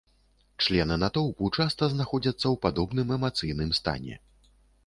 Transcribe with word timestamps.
Члены 0.63 0.95
натоўпу 1.03 1.51
часта 1.57 1.83
знаходзяцца 1.93 2.41
ў 2.41 2.55
падобным 2.67 3.15
эмацыйным 3.19 3.71
стане. 3.83 4.19